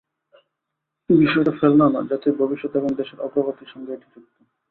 বিষয়টা 1.09 1.51
ফেলনা 1.59 1.85
নয়, 1.89 2.07
জাতির 2.11 2.33
ভবিষ্যৎ 2.33 2.71
এবং 2.75 2.89
দেশের 2.95 3.19
অগ্রগতির 3.21 3.71
সঙ্গেই 3.73 3.95
এটি 3.95 4.07
যুক্ত। 4.13 4.35